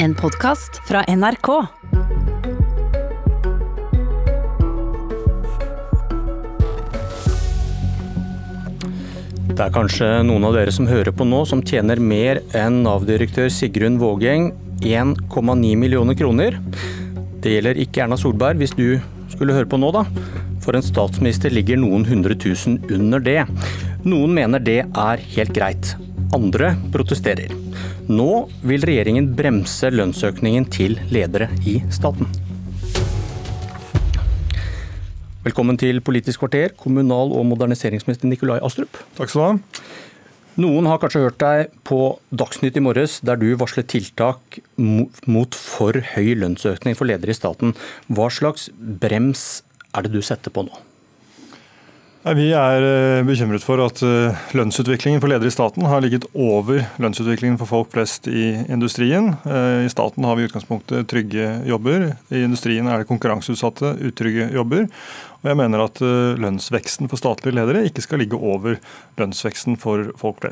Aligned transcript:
En 0.00 0.14
podkast 0.14 0.76
fra 0.86 1.00
NRK. 1.10 1.48
Det 9.50 9.64
er 9.64 9.74
kanskje 9.74 10.12
noen 10.22 10.46
av 10.46 10.54
dere 10.54 10.70
som 10.70 10.86
hører 10.86 11.10
på 11.10 11.26
nå 11.26 11.42
som 11.50 11.64
tjener 11.66 11.98
mer 11.98 12.38
enn 12.54 12.84
Nav-direktør 12.86 13.50
Sigrun 13.50 13.98
Vågeng 13.98 14.52
1,9 14.86 15.74
millioner 15.82 16.14
kroner. 16.14 16.60
Det 17.42 17.56
gjelder 17.56 17.82
ikke 17.82 18.06
Erna 18.06 18.22
Solberg, 18.22 18.62
hvis 18.62 18.78
du 18.78 19.00
skulle 19.34 19.58
høre 19.58 19.66
på 19.66 19.82
nå, 19.82 19.90
da. 19.98 20.06
For 20.62 20.78
en 20.78 20.86
statsminister 20.86 21.50
ligger 21.50 21.82
noen 21.82 22.06
hundre 22.06 22.38
tusen 22.38 22.78
under 22.86 23.18
det. 23.18 23.40
Noen 24.06 24.38
mener 24.38 24.62
det 24.62 24.84
er 24.86 25.30
helt 25.34 25.58
greit. 25.58 25.96
Andre 26.38 26.76
protesterer. 26.94 27.57
Nå 28.08 28.48
vil 28.66 28.84
regjeringen 28.88 29.30
bremse 29.36 29.90
lønnsøkningen 29.92 30.68
til 30.72 30.96
ledere 31.12 31.50
i 31.68 31.78
staten. 31.92 32.30
Velkommen 35.44 35.78
til 35.80 36.02
Politisk 36.04 36.42
kvarter, 36.42 36.74
kommunal- 36.76 37.32
og 37.32 37.46
moderniseringsminister 37.48 38.28
Nikolai 38.28 38.58
Astrup. 38.64 38.98
Takk 39.16 39.30
skal 39.30 39.40
du 39.40 39.46
ha. 39.46 39.84
Noen 40.58 40.88
har 40.90 40.98
kanskje 40.98 41.22
hørt 41.22 41.38
deg 41.38 41.76
på 41.86 42.18
Dagsnytt 42.34 42.76
i 42.76 42.82
morges, 42.82 43.20
der 43.22 43.38
du 43.38 43.46
varslet 43.60 43.86
tiltak 43.92 44.58
mot 44.76 45.54
for 45.54 46.00
høy 46.16 46.34
lønnsøkning 46.40 46.98
for 46.98 47.06
ledere 47.06 47.30
i 47.30 47.38
staten. 47.38 47.76
Hva 48.10 48.26
slags 48.34 48.66
brems 48.74 49.62
er 49.94 50.08
det 50.08 50.16
du 50.16 50.20
setter 50.26 50.50
på 50.50 50.66
nå? 50.66 50.87
Vi 52.26 52.48
er 52.50 52.82
eh, 52.82 53.22
bekymret 53.22 53.62
for 53.62 53.78
at 53.78 54.00
eh, 54.02 54.38
lønnsutviklingen 54.58 55.20
for 55.22 55.30
ledere 55.30 55.52
i 55.52 55.54
staten 55.54 55.86
har 55.86 56.02
ligget 56.02 56.24
over 56.34 56.82
lønnsutviklingen 56.98 57.60
for 57.60 57.70
folk 57.70 57.92
flest 57.92 58.26
i 58.26 58.56
industrien. 58.66 59.36
Eh, 59.46 59.84
I 59.86 59.92
staten 59.92 60.26
har 60.26 60.34
vi 60.34 60.42
i 60.42 60.48
utgangspunktet 60.48 61.06
trygge 61.08 61.46
jobber. 61.70 62.08
I 62.34 62.42
industrien 62.42 62.90
er 62.90 63.00
det 63.00 63.08
konkurranseutsatte, 63.08 63.92
utrygge 64.10 64.48
jobber. 64.56 64.88
Og 65.38 65.46
jeg 65.46 65.60
mener 65.60 65.84
at 65.84 66.00
lønnsveksten 66.42 67.06
for 67.06 67.20
statlige 67.20 67.54
ledere 67.54 67.84
ikke 67.86 68.02
skal 68.02 68.18
ligge 68.18 68.34
over 68.34 68.80
lønnsveksten 69.20 69.78
for 69.78 70.10
folk 70.18 70.42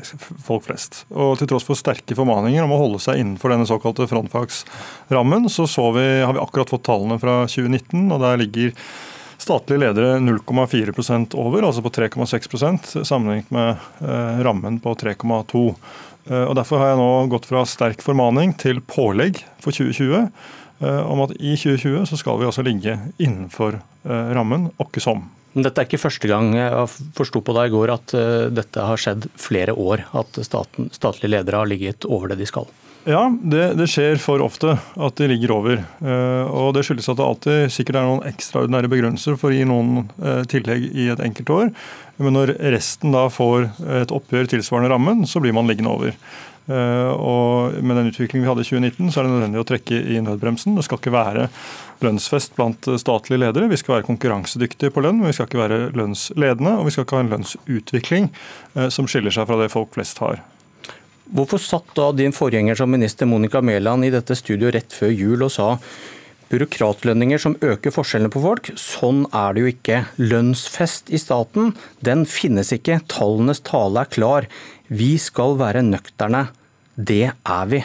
flest. 0.63 1.01
Og 1.11 1.35
til 1.41 1.51
tross 1.51 1.67
for 1.67 1.75
sterke 1.75 2.15
formaninger 2.15 2.63
om 2.63 2.71
å 2.71 2.79
holde 2.79 3.01
seg 3.03 3.19
innenfor 3.19 3.51
denne 3.51 3.67
såkalte 3.67 4.07
frontfagsrammen, 4.07 5.51
så, 5.51 5.67
så 5.67 5.89
vi, 5.99 6.07
har 6.23 6.31
vi 6.31 6.39
akkurat 6.39 6.71
fått 6.71 6.87
tallene 6.87 7.19
fra 7.19 7.41
2019, 7.51 8.07
og 8.07 8.23
der 8.23 8.39
ligger 8.45 8.71
statlige 9.47 9.79
ledere 9.85 10.19
0,4% 10.19 11.35
over, 11.39 11.65
altså 11.67 11.83
på 11.85 11.93
3,6% 11.95 13.05
sammenlignet 13.07 13.53
med 13.53 13.87
eh, 14.03 14.41
rammen 14.43 14.81
på 14.83 14.93
3,2 14.99 15.63
eh, 16.27 16.43
Og 16.43 16.55
Derfor 16.59 16.83
har 16.83 16.91
jeg 16.91 16.99
nå 16.99 17.09
gått 17.31 17.47
fra 17.49 17.63
sterk 17.69 18.03
formaning 18.03 18.53
til 18.59 18.81
pålegg 18.83 19.39
for 19.63 19.71
2020 19.71 20.17
eh, 20.19 21.01
om 21.07 21.23
at 21.23 21.35
i 21.39 21.55
2020 21.55 22.09
så 22.11 22.19
skal 22.19 22.41
vi 22.41 22.49
altså 22.49 22.65
ligge 22.67 22.99
innenfor 23.17 23.81
rammen, 24.07 24.69
åkke 24.79 25.01
som. 25.03 25.25
Dette 25.51 25.81
er 25.81 25.87
ikke 25.89 25.99
første 25.99 26.29
gang 26.29 26.53
jeg 26.55 26.85
forsto 27.17 27.41
på 27.43 27.51
deg 27.57 27.67
i 27.67 27.73
går 27.73 27.91
at 27.91 28.13
dette 28.55 28.85
har 28.87 29.01
skjedd 29.01 29.25
flere 29.35 29.73
år, 29.75 30.05
at 30.15 30.39
staten, 30.47 30.87
statlige 30.95 31.33
ledere 31.33 31.59
har 31.59 31.67
ligget 31.67 32.07
over 32.07 32.31
det 32.31 32.37
de 32.39 32.47
skal? 32.47 32.69
Ja, 33.07 33.21
det, 33.31 33.61
det, 33.79 33.85
skjer 33.87 34.19
for 34.19 34.41
ofte 34.43 34.73
at 34.75 35.19
de 35.19 35.29
ligger 35.31 35.53
over. 35.55 35.79
Eh, 36.03 36.49
og 36.51 36.73
Det 36.75 36.83
skyldes 36.83 37.07
at 37.07 37.15
det 37.15 37.23
alltid 37.23 37.71
sikkert 37.71 38.01
er 38.01 38.07
noen 38.09 38.25
ekstraordinære 38.27 38.89
begrunnelser 38.91 39.37
for 39.39 39.53
å 39.53 39.55
gi 39.55 39.63
noen 39.69 40.09
eh, 40.19 40.41
tillegg 40.51 40.89
i 40.91 41.07
et 41.13 41.23
enkelt 41.23 41.53
år. 41.55 41.71
Men 42.19 42.35
når 42.35 42.57
resten 42.75 43.15
da 43.15 43.29
får 43.31 43.69
et 44.01 44.11
oppgjør 44.11 44.51
tilsvarende 44.51 44.91
rammen, 44.91 45.23
så 45.29 45.39
blir 45.39 45.55
man 45.55 45.71
liggende 45.71 45.93
over. 45.93 46.17
Eh, 46.67 47.13
og 47.15 47.77
Med 47.79 47.95
den 47.95 48.11
utviklingen 48.11 48.43
vi 48.43 48.51
hadde 48.51 48.67
i 48.67 48.69
2019, 48.73 49.13
så 49.13 49.21
er 49.21 49.29
det 49.29 49.33
nødvendig 49.37 49.63
å 49.63 49.69
trekke 49.71 50.01
i 50.03 50.19
nødbremsen. 50.27 50.75
Det 50.75 50.83
skal 50.89 50.99
ikke 50.99 51.15
være 51.15 51.47
lønnsfest 52.03 52.59
blant 52.59 52.91
statlige 52.99 53.39
ledere. 53.45 53.71
Vi 53.71 53.79
skal 53.79 54.01
være 54.01 54.09
konkurransedyktige 54.09 54.91
på 54.91 55.05
lønn, 55.07 55.23
men 55.23 55.31
vi 55.31 55.37
skal 55.39 55.47
ikke 55.47 55.63
være 55.63 55.79
lønnsledende. 55.95 56.75
Og 56.81 56.91
vi 56.91 56.97
skal 56.97 57.07
ikke 57.07 57.21
ha 57.21 57.25
en 57.29 57.33
lønnsutvikling 57.37 58.29
som 58.91 59.07
skiller 59.07 59.31
seg 59.31 59.47
fra 59.47 59.63
det 59.63 59.71
folk 59.71 59.95
flest 59.95 60.19
har. 60.25 60.43
Hvorfor 61.35 61.59
satt 61.61 61.89
da 61.97 62.11
din 62.15 62.35
forgjenger 62.35 62.77
som 62.79 62.91
minister 62.91 63.27
Monica 63.27 63.61
Mæland 63.61 64.07
i 64.07 64.13
dette 64.13 64.37
studioet 64.37 64.77
rett 64.77 64.95
før 64.95 65.11
jul 65.11 65.43
og 65.43 65.51
sa 65.53 65.73
byråkratlønninger 66.51 67.41
som 67.41 67.57
øker 67.59 67.91
forskjellene 67.91 68.31
på 68.31 68.43
folk. 68.43 68.71
Sånn 68.79 69.25
er 69.35 69.55
det 69.55 69.63
jo 69.63 69.71
ikke. 69.73 69.99
Lønnsfest 70.21 71.11
i 71.11 71.19
staten, 71.19 71.73
den 72.05 72.23
finnes 72.29 72.71
ikke. 72.75 73.01
Tallenes 73.11 73.63
tale 73.67 74.05
er 74.05 74.11
klar. 74.13 74.47
Vi 74.87 75.15
skal 75.19 75.57
være 75.59 75.83
nøkterne. 75.83 76.47
Det 76.95 77.25
er 77.35 77.71
vi. 77.71 77.83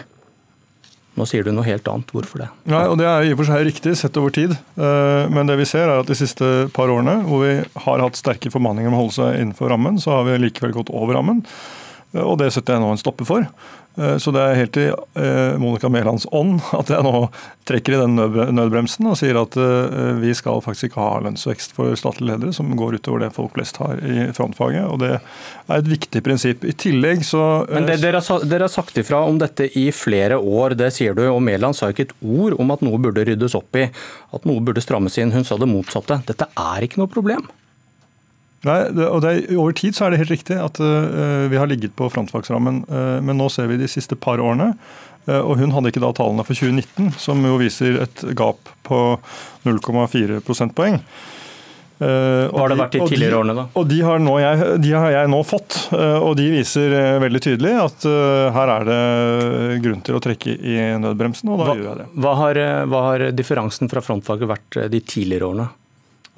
Nå 1.13 1.27
sier 1.29 1.45
du 1.45 1.51
noe 1.53 1.67
helt 1.67 1.89
annet. 1.91 2.09
Hvorfor 2.15 2.41
det? 2.41 2.49
Nei, 2.73 2.87
og 2.89 2.97
Det 3.01 3.09
er 3.09 3.27
i 3.27 3.35
og 3.35 3.43
for 3.43 3.51
seg 3.51 3.67
riktig 3.69 3.93
sett 4.01 4.17
over 4.17 4.33
tid. 4.33 4.55
Eh, 4.55 5.29
men 5.29 5.51
det 5.51 5.59
vi 5.61 5.69
ser 5.69 5.91
er 5.91 6.01
at 6.01 6.09
de 6.09 6.17
siste 6.17 6.49
par 6.73 6.89
årene 6.93 7.19
hvor 7.27 7.45
vi 7.45 7.59
har 7.85 8.05
hatt 8.05 8.17
sterke 8.17 8.53
formaninger 8.53 8.89
om 8.89 8.97
å 8.97 9.03
holde 9.05 9.19
seg 9.19 9.41
innenfor 9.43 9.69
rammen, 9.75 10.01
så 10.01 10.17
har 10.17 10.29
vi 10.31 10.39
likevel 10.41 10.73
gått 10.79 10.93
over 10.95 11.19
rammen. 11.19 11.45
Eh, 12.13 12.25
og 12.25 12.39
det 12.43 12.53
setter 12.55 12.77
jeg 12.77 12.85
nå 12.85 12.93
en 12.93 13.01
stopper 13.01 13.29
for. 13.29 13.47
Eh, 13.99 14.17
så 14.23 14.33
det 14.35 14.43
er 14.43 14.59
helt 14.59 14.79
i 14.81 14.87
eh, 14.89 15.55
Monica 15.61 15.91
Mælands 15.93 16.27
ånd 16.33 16.61
at 16.77 16.93
jeg 16.93 17.05
nå 17.05 17.27
trekker 17.69 17.95
i 17.95 18.01
den 18.01 18.17
nødbremsen 18.57 19.07
og 19.07 19.15
sier 19.21 19.37
at 19.39 19.55
vi 20.19 20.33
skal 20.35 20.59
faktisk 20.65 20.89
ikke 20.89 20.99
ha 20.99 21.21
lønnsvekst 21.23 21.77
for 21.77 21.95
statlige 21.99 22.33
ledere 22.33 22.55
som 22.57 22.73
går 22.75 22.97
utover 22.99 23.23
det 23.23 23.29
folk 23.37 23.55
flest 23.55 23.79
har 23.79 24.01
i 24.03 24.25
frontfaget. 24.35 24.83
og 24.91 24.99
Det 25.05 25.13
er 25.15 25.77
et 25.77 25.93
viktig 25.93 26.25
prinsipp. 26.27 26.67
I 26.67 26.75
tillegg 26.75 27.23
så 27.29 27.63
Men 27.71 27.87
det, 27.87 28.01
dere, 28.03 28.19
dere 28.43 28.67
har 28.67 28.73
sagt 28.73 28.99
ifra 28.99 29.23
om 29.29 29.39
dette 29.39 29.71
i 29.79 29.87
flere 29.95 30.41
år, 30.43 30.75
det 30.75 30.91
sier 30.97 31.15
du. 31.15 31.23
Og 31.31 31.39
Mæland 31.45 31.79
sa 31.79 31.93
ikke 31.93 32.09
et 32.09 32.19
ord 32.19 32.59
om 32.59 32.75
at 32.75 32.83
noe 32.83 32.99
burde 32.99 33.29
ryddes 33.31 33.55
opp 33.55 33.79
i, 33.79 33.87
at 34.35 34.51
noe 34.51 34.67
burde 34.67 34.83
strammes 34.83 35.23
inn. 35.23 35.31
Hun 35.31 35.47
sa 35.47 35.61
det 35.61 35.71
motsatte. 35.71 36.19
Dette 36.27 36.51
er 36.51 36.83
ikke 36.83 37.05
noe 37.05 37.15
problem. 37.15 37.47
Nei, 38.67 38.79
det, 38.95 39.09
og 39.11 39.23
det, 39.25 39.33
Over 39.59 39.75
tid 39.75 39.97
så 39.97 40.07
er 40.07 40.15
det 40.15 40.23
helt 40.23 40.37
riktig 40.37 40.59
at 40.63 40.79
uh, 40.83 41.49
vi 41.51 41.59
har 41.59 41.71
ligget 41.71 41.97
på 41.99 42.07
frontfagsrammen, 42.13 42.85
uh, 42.87 43.19
men 43.25 43.39
nå 43.41 43.51
ser 43.51 43.71
vi 43.71 43.81
de 43.81 43.91
siste 43.91 44.19
par 44.19 44.43
årene. 44.43 44.73
Uh, 45.27 45.41
og 45.41 45.57
Hun 45.59 45.75
hadde 45.75 45.91
ikke 45.91 46.03
da 46.05 46.13
tallene 46.15 46.47
for 46.47 46.55
2019, 46.55 47.15
som 47.23 47.43
jo 47.47 47.59
viser 47.63 47.99
et 48.05 48.27
gap 48.39 48.71
på 48.87 49.05
0,4 49.67 50.43
prosentpoeng. 50.47 51.01
Hva 52.03 52.65
har 52.65 52.73
det 52.73 52.77
vært 52.81 52.95
de 52.97 53.05
tidligere 53.13 53.37
årene, 53.39 53.55
da? 53.55 53.65
Og 53.79 53.85
de 53.87 53.99
har, 54.03 54.23
jeg, 54.43 54.71
de 54.83 54.91
har, 54.91 55.05
jeg 55.15 55.29
nå 55.31 55.39
fått. 55.47 55.77
Og 55.95 56.33
de 56.35 56.49
viser 56.51 56.97
veldig 57.23 57.43
tydelig 57.45 57.77
at 57.79 58.07
her 58.57 58.73
er 58.75 58.89
det 58.89 59.77
grunn 59.85 60.03
til 60.03 60.19
å 60.19 60.23
trekke 60.25 60.57
i 60.57 60.81
nødbremsen, 60.99 61.53
og 61.55 61.63
da 61.63 61.69
hva, 61.69 61.77
gjør 61.79 61.87
jeg 61.87 62.01
det. 62.01 62.09
Hva 62.25 62.33
har, 62.41 62.61
hva 62.91 63.05
har 63.07 63.25
differansen 63.39 63.93
fra 63.93 64.03
frontfaget 64.03 64.51
vært 64.51 64.81
de 64.91 65.03
tidligere 65.13 65.53
årene? 65.53 65.69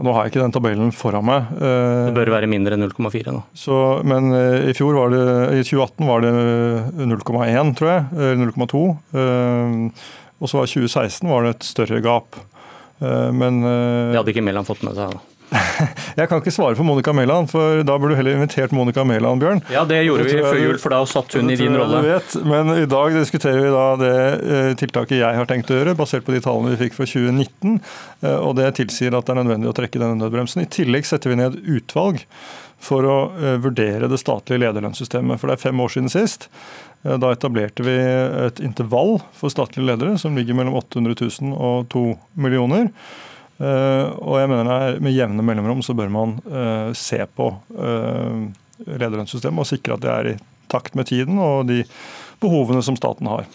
Nå 0.03 0.11
har 0.11 0.25
jeg 0.27 0.33
ikke 0.33 0.43
den 0.43 0.55
tabellen 0.57 0.89
foran 0.91 1.23
meg. 1.29 1.53
Det 1.55 2.15
bør 2.17 2.33
være 2.35 2.49
mindre 2.51 2.75
enn 2.75 2.83
0,4 2.89 3.31
nå. 3.31 3.45
Så, 3.55 3.77
men 4.03 4.33
eh, 4.35 4.71
i 4.73 4.75
fjor 4.75 4.97
var 4.99 5.13
det, 5.15 5.21
i 5.55 5.63
2018 5.63 6.09
var 6.09 6.25
det 6.25 6.33
0,1, 7.13 7.71
tror 7.79 7.91
jeg. 7.93 8.09
Eller 8.19 8.51
0,2. 8.51 8.83
Eh, 9.15 9.77
og 10.43 10.51
så 10.51 10.59
var 10.59 10.73
2016 10.73 11.31
var 11.31 11.47
det 11.47 11.55
et 11.55 11.69
større 11.69 12.03
gap. 12.03 12.41
Eh, 12.99 13.31
men 13.39 13.63
Det 13.63 14.19
hadde 14.19 14.35
ikke 14.35 14.43
Mæland 14.49 14.67
fått 14.67 14.83
med 14.83 14.99
seg? 14.99 15.15
da. 15.15 15.23
Jeg 16.19 16.29
kan 16.31 16.41
ikke 16.41 16.53
svare 16.55 16.77
for 16.79 16.87
Monica 16.87 17.13
Mæland, 17.15 17.49
for 17.53 17.83
da 17.87 17.97
burde 17.99 18.15
du 18.15 18.19
heller 18.19 18.37
invitert 18.39 18.75
Monica 18.75 19.05
Mæland, 19.07 19.43
Bjørn. 19.43 19.63
Ja, 19.73 19.85
det 19.89 20.01
gjorde 20.07 20.27
vi 20.27 20.37
før 20.43 20.59
jul, 20.61 20.79
for 20.83 20.95
da 20.95 21.01
satt 21.09 21.37
hun 21.39 21.53
i 21.53 21.59
din 21.59 21.77
rolle. 21.79 22.03
Men 22.51 22.73
i 22.77 22.87
dag 22.91 23.17
diskuterer 23.17 23.61
vi 23.63 23.73
da 23.75 23.87
det 24.01 24.15
eh, 24.15 24.71
tiltaket 24.81 25.21
jeg 25.21 25.41
har 25.41 25.51
tenkt 25.51 25.71
å 25.73 25.79
gjøre, 25.79 25.97
basert 25.99 26.27
på 26.27 26.35
de 26.35 26.43
tallene 26.45 26.75
vi 26.75 26.81
fikk 26.85 26.99
fra 26.99 27.09
2019. 27.09 27.79
Eh, 28.25 28.39
og 28.39 28.57
det 28.61 28.73
tilsier 28.81 29.17
at 29.17 29.27
det 29.27 29.35
er 29.35 29.43
nødvendig 29.43 29.71
å 29.71 29.77
trekke 29.77 30.01
denne 30.01 30.19
nødbremsen. 30.23 30.65
I 30.65 30.71
tillegg 30.71 31.09
setter 31.09 31.33
vi 31.33 31.41
ned 31.43 31.59
utvalg 31.63 32.25
for 32.85 33.07
å 33.09 33.19
eh, 33.39 33.59
vurdere 33.65 34.11
det 34.11 34.21
statlige 34.23 34.65
lederlønnssystemet. 34.67 35.41
For 35.41 35.51
det 35.51 35.59
er 35.59 35.67
fem 35.69 35.85
år 35.85 35.95
siden 35.95 36.13
sist. 36.13 36.49
Da 37.05 37.35
etablerte 37.35 37.85
vi 37.85 37.93
et 38.01 38.63
intervall 38.65 39.19
for 39.37 39.53
statlige 39.53 39.85
ledere 39.91 40.15
som 40.17 40.39
ligger 40.39 40.57
mellom 40.57 40.79
800 40.79 41.19
000 41.21 41.53
og 41.53 41.85
2 41.93 42.05
millioner. 42.41 42.89
Eh, 43.59 44.09
og 44.19 44.41
jeg 44.41 44.51
mener 44.51 44.97
Med 44.99 45.15
jevne 45.15 45.45
mellomrom 45.47 45.83
så 45.87 45.95
bør 45.95 46.11
man 46.11 46.35
eh, 46.43 46.91
se 46.99 47.21
på 47.39 47.53
eh, 47.79 48.41
lederlønnssystemet 48.83 49.63
og 49.63 49.69
sikre 49.71 49.95
at 49.95 50.03
det 50.03 50.11
er 50.11 50.31
i 50.33 50.37
takt 50.73 50.97
med 50.99 51.07
tiden 51.07 51.39
og 51.39 51.69
de 51.69 51.85
behovene 52.43 52.83
som 52.83 52.97
staten 52.99 53.29
har. 53.31 53.47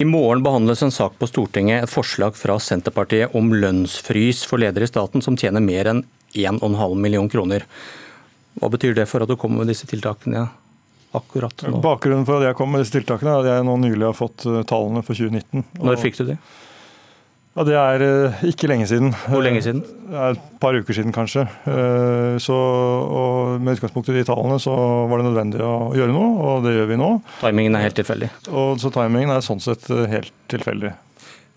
I 0.00 0.06
morgen 0.08 0.40
behandles 0.42 0.80
en 0.82 0.94
sak 0.94 1.18
på 1.20 1.28
Stortinget, 1.28 1.84
et 1.84 1.92
forslag 1.92 2.38
fra 2.38 2.56
Senterpartiet 2.62 3.34
om 3.36 3.52
lønnsfrys 3.52 4.40
for 4.48 4.62
ledere 4.62 4.88
i 4.88 4.90
staten 4.90 5.22
som 5.22 5.36
tjener 5.36 5.62
mer 5.62 5.90
enn 5.90 6.00
1,5 6.32 6.96
million 6.96 7.28
kroner. 7.28 7.66
Hva 8.56 8.72
betyr 8.72 8.96
det 8.96 9.04
for 9.10 9.22
at 9.22 9.28
du 9.28 9.36
kommer 9.36 9.62
med 9.62 9.70
disse 9.70 9.86
tiltakene 9.90 10.46
akkurat 11.12 11.66
nå? 11.68 11.82
Bakgrunnen 11.84 12.24
for 12.24 12.40
at 12.40 12.48
jeg 12.48 12.56
kommer 12.56 12.78
med 12.78 12.86
disse 12.86 12.96
tiltakene 12.96 13.36
er 13.36 13.44
at 13.44 13.50
jeg 13.52 13.68
nå 13.68 13.76
nylig 13.84 14.08
har 14.08 14.16
fått 14.16 14.48
tallene 14.48 15.04
for 15.04 15.12
2019. 15.12 15.68
Når 15.84 16.00
fikk 16.00 16.22
du 16.22 16.30
de? 16.32 16.40
Ja, 17.52 17.64
Det 17.68 17.74
er 17.76 18.02
uh, 18.02 18.44
ikke 18.48 18.68
lenge 18.70 18.86
siden. 18.88 19.10
Hvor 19.28 19.42
lenge 19.44 19.60
siden? 19.60 19.82
Er 20.08 20.32
Et 20.32 20.44
par 20.60 20.72
uker 20.72 20.96
siden, 20.96 21.12
kanskje. 21.12 21.44
Uh, 21.66 22.38
så, 22.40 22.56
Med 23.60 23.76
utgangspunkt 23.76 24.08
i 24.08 24.16
de 24.16 24.24
tallene 24.24 24.56
så 24.62 24.72
var 25.10 25.20
det 25.20 25.28
nødvendig 25.28 25.60
å 25.60 25.92
gjøre 25.92 26.14
noe, 26.14 26.30
og 26.40 26.64
det 26.64 26.72
gjør 26.78 26.88
vi 26.88 27.00
nå. 27.00 27.10
Timingen 27.42 27.76
er 27.76 27.84
helt 27.84 27.98
tilfeldig? 28.00 28.30
Og 28.50 28.80
så 28.80 28.90
Timingen 28.94 29.34
er 29.34 29.44
sånn 29.44 29.60
sett 29.60 29.84
eh, 29.92 30.06
helt 30.08 30.32
tilfeldig. 30.48 30.94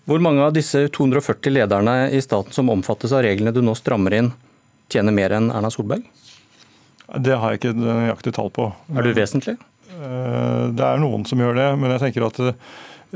Hvor 0.06 0.20
mange 0.22 0.44
av 0.44 0.52
disse 0.54 0.84
240 0.92 1.54
lederne 1.56 1.94
i 2.14 2.20
staten 2.22 2.54
som 2.54 2.68
omfattes 2.70 3.14
av 3.16 3.24
reglene 3.26 3.54
du 3.56 3.62
nå 3.64 3.74
strammer 3.74 4.14
inn, 4.14 4.28
tjener 4.92 5.16
mer 5.16 5.34
enn 5.34 5.48
Erna 5.50 5.72
Solberg? 5.72 6.04
Det 7.16 7.40
har 7.40 7.54
jeg 7.54 7.62
ikke 7.62 7.72
nøyaktig 7.78 8.34
tall 8.36 8.52
på. 8.54 8.68
Er 8.92 9.06
du 9.06 9.16
vesentlig? 9.16 9.56
Eh, 9.96 10.62
det 10.76 10.84
er 10.84 11.00
noen 11.00 11.24
som 11.26 11.40
gjør 11.40 11.56
det, 11.56 11.70
men 11.80 11.96
jeg 11.96 12.04
tenker 12.04 12.28
at 12.28 12.40
eh, 12.44 12.60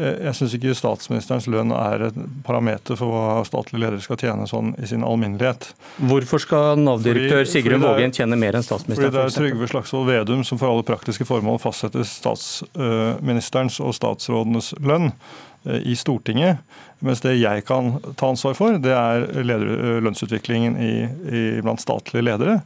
jeg 0.01 0.37
syns 0.37 0.55
ikke 0.57 0.75
statsministerens 0.77 1.47
lønn 1.51 1.73
er 1.77 2.07
et 2.09 2.19
parameter 2.47 2.99
for 2.99 3.13
hva 3.13 3.43
statlige 3.47 3.83
ledere 3.83 4.05
skal 4.05 4.19
tjene 4.21 4.47
sånn 4.51 4.73
i 4.81 4.89
sin 4.91 5.05
alminnelighet. 5.07 5.71
Hvorfor 6.11 6.43
skal 6.43 6.81
Nav-direktør 6.81 7.45
Sigrun 7.49 7.85
Vågen 7.85 8.15
tjene 8.17 8.39
mer 8.41 8.59
enn 8.59 8.67
statsministeren? 8.67 9.11
Fordi 9.11 9.19
det 9.19 9.27
er 9.27 9.37
Trygve 9.37 9.71
Slagsvold 9.71 10.09
Vedum 10.11 10.45
som 10.47 10.61
for 10.61 10.73
alle 10.73 10.87
praktiske 10.89 11.27
formål 11.29 11.61
fastsetter 11.63 12.07
statsministerens 12.09 13.81
og 13.85 13.95
statsrådenes 13.97 14.73
lønn 14.81 15.11
eh, 15.11 15.83
i 15.93 15.97
Stortinget. 15.99 16.65
Mens 17.05 17.23
det 17.25 17.39
jeg 17.41 17.65
kan 17.69 17.95
ta 18.21 18.33
ansvar 18.33 18.57
for, 18.59 18.77
det 18.81 18.93
er 18.93 19.25
lønnsutviklingen 19.41 20.77
i, 20.77 20.95
i, 21.09 21.45
blant 21.65 21.81
statlige 21.81 22.27
ledere. 22.27 22.59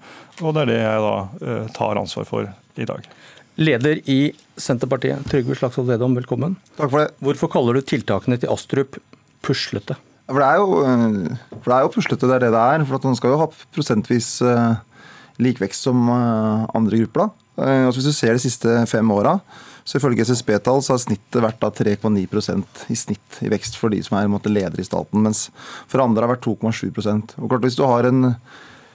Og 0.42 0.56
det 0.56 0.64
er 0.64 0.72
det 0.72 0.80
jeg 0.80 1.04
da 1.04 1.60
tar 1.76 2.00
ansvar 2.00 2.26
for 2.26 2.50
i 2.74 2.88
dag. 2.88 3.06
Leder 3.54 4.00
i 4.10 4.32
Senterpartiet, 4.58 5.22
Trygve 5.30 5.54
Slagsvold 5.54 5.92
Vedum, 5.92 6.16
velkommen. 6.18 6.56
Takk 6.74 6.90
for 6.90 7.04
det. 7.04 7.12
Hvorfor 7.22 7.50
kaller 7.52 7.78
du 7.78 7.84
tiltakene 7.86 8.38
til 8.40 8.50
Astrup 8.50 8.98
puslete? 9.46 9.94
For 10.26 10.40
det 10.42 10.48
er 10.48 10.58
jo, 10.58 10.80
eh, 10.82 11.36
for 11.60 11.70
det 11.70 11.76
er 11.76 11.84
jo 11.84 11.92
puslete, 11.94 12.26
det 12.26 12.34
er 12.34 12.44
det 12.46 12.50
det 12.56 12.64
er. 12.74 12.84
For 12.88 13.06
Man 13.06 13.14
skal 13.20 13.30
jo 13.30 13.38
ha 13.44 13.48
prosentvis 13.76 14.42
uh, 14.42 14.74
lik 15.38 15.62
vekst 15.62 15.86
som 15.86 16.08
uh, 16.10 16.66
andre 16.74 17.04
grupper. 17.04 17.28
da. 17.28 17.30
Altså 17.86 18.00
hvis 18.00 18.10
du 18.10 18.16
ser 18.18 18.34
de 18.34 18.42
siste 18.42 18.86
fem 18.90 19.10
åra, 19.14 19.38
så 19.86 20.00
ifølge 20.00 20.24
SSB-tall 20.26 20.82
så 20.82 20.96
har 20.96 21.04
snittet 21.04 21.44
vært 21.44 21.60
3,9% 21.62 22.86
i 22.90 22.96
snitt 22.98 23.38
i 23.44 23.50
vekst 23.52 23.76
for 23.78 23.94
de 23.94 24.00
som 24.02 24.18
er 24.18 24.26
måte, 24.32 24.50
ledere 24.50 24.82
i 24.82 24.88
staten, 24.88 25.22
mens 25.22 25.50
for 25.86 26.02
andre 26.02 26.24
har 26.24 26.34
det 26.34 26.40
vært 26.40 26.48
2,7% 26.48 27.36
Og 27.38 27.52
klart 27.52 27.62
Hvis 27.62 27.78
du 27.78 27.84
har 27.86 28.08
en 28.08 28.34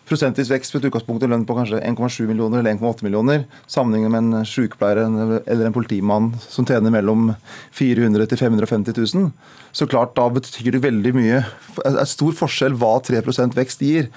prosentvis 0.10 0.50
vekst 0.52 0.74
med 0.74 0.82
et 0.82 0.90
utgangspunkt 0.90 1.24
i 1.24 1.30
lønn 1.30 1.46
på 1.48 1.56
kanskje 1.58 1.80
1,7 1.86 2.28
millioner 2.30 2.62
eller 2.62 2.76
1,8 2.76 3.06
millioner, 3.06 3.46
sammenlignet 3.70 4.14
med 4.14 4.26
en 4.26 4.48
sykepleier 4.50 5.04
eller 5.06 5.66
en 5.68 5.76
politimann 5.76 6.32
som 6.50 6.68
tjener 6.68 6.94
mellom 6.94 7.32
400 7.78 8.30
til 8.32 8.42
550 8.42 8.98
000, 8.98 9.32
så 9.72 9.88
klart 9.90 10.16
da 10.18 10.28
betyr 10.34 10.74
det 10.76 10.84
veldig 10.84 11.16
mye. 11.16 11.42
Det 11.80 11.96
er 11.96 12.10
stor 12.10 12.36
forskjell 12.42 12.78
hva 12.82 12.98
3 13.06 13.24
vekst 13.56 13.86
gir. 13.86 14.10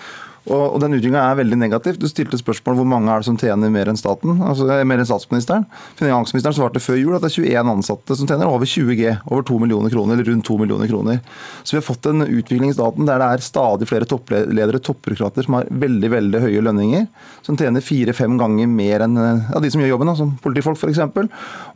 Og, 0.50 0.80
den 0.82 0.96
utviklinga 0.96 1.22
er 1.22 1.38
veldig 1.38 1.56
negativ. 1.60 1.98
Du 2.02 2.08
stilte 2.10 2.38
spørsmål 2.40 2.80
hvor 2.80 2.88
mange 2.88 3.12
er 3.12 3.22
det 3.22 3.28
som 3.28 3.36
tjener 3.38 3.70
mer 3.70 3.86
enn 3.90 3.98
staten, 3.98 4.40
altså 4.42 4.66
mer 4.88 4.98
enn 4.98 5.06
statsministeren. 5.06 5.68
Finansministeren 6.00 6.56
svarte 6.56 6.82
før 6.82 6.98
jul 6.98 7.14
at 7.14 7.22
det 7.22 7.30
er 7.30 7.46
21 7.46 7.70
ansatte 7.76 8.16
som 8.18 8.26
tjener 8.26 8.50
over 8.50 8.66
20 8.66 8.98
G, 8.98 9.12
over 9.30 9.46
2 9.46 9.60
millioner 9.62 9.92
kroner, 9.94 10.16
eller 10.16 10.26
rundt 10.32 10.46
2 10.48 10.56
millioner 10.58 10.90
kroner. 10.90 11.20
Så 11.62 11.76
vi 11.76 11.78
har 11.78 11.86
fått 11.86 12.08
en 12.10 12.26
utvikling 12.26 12.72
i 12.72 12.74
staten 12.74 13.06
der 13.06 13.22
det 13.22 13.28
er 13.28 13.46
stadig 13.46 13.86
flere 13.90 14.08
toppledere, 14.10 14.82
toppbyråkrater, 14.82 15.46
som 15.46 15.58
har 15.60 15.70
veldig 15.84 16.10
veldig 16.16 16.42
høye 16.42 16.64
lønninger, 16.66 17.06
som 17.46 17.58
tjener 17.60 17.84
fire-fem 17.84 18.34
ganger 18.40 18.70
mer 18.70 19.06
enn 19.06 19.14
ja, 19.22 19.62
de 19.62 19.70
som 19.70 19.82
gjør 19.82 19.94
jobben, 19.94 20.10
da, 20.10 20.16
som 20.18 20.34
politifolk 20.42 20.80
f.eks. 20.82 21.02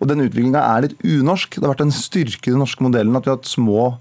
Og 0.01 0.11
den 0.11 0.27
utviklinga 0.27 0.65
er 0.75 0.89
litt 0.89 0.99
unorsk. 1.07 1.61
Det 1.61 1.69
har 1.69 1.77
vært 1.77 1.87
en 1.87 1.95
styrke 1.95 2.51
i 2.51 2.57
den 2.57 2.63
norske 2.65 2.83
modellen 2.83 3.15
at 3.15 3.27
vi 3.27 3.31
har 3.31 3.39
hatt 3.39 3.49
små 3.49 3.93